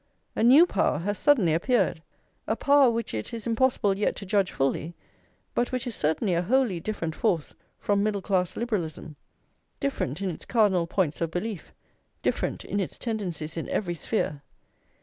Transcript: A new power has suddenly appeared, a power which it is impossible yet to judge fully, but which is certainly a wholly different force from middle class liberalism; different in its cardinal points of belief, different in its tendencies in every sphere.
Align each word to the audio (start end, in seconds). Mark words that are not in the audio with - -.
A 0.35 0.41
new 0.41 0.65
power 0.65 0.97
has 0.97 1.19
suddenly 1.19 1.53
appeared, 1.53 2.01
a 2.47 2.55
power 2.55 2.89
which 2.89 3.13
it 3.13 3.35
is 3.35 3.45
impossible 3.45 3.95
yet 3.95 4.15
to 4.15 4.25
judge 4.25 4.51
fully, 4.51 4.95
but 5.53 5.71
which 5.71 5.85
is 5.85 5.93
certainly 5.93 6.33
a 6.33 6.41
wholly 6.41 6.79
different 6.79 7.13
force 7.13 7.53
from 7.77 8.01
middle 8.01 8.23
class 8.23 8.55
liberalism; 8.57 9.15
different 9.79 10.19
in 10.19 10.31
its 10.31 10.43
cardinal 10.43 10.87
points 10.87 11.21
of 11.21 11.29
belief, 11.29 11.71
different 12.23 12.65
in 12.65 12.79
its 12.79 12.97
tendencies 12.97 13.55
in 13.57 13.69
every 13.69 13.93
sphere. 13.93 14.41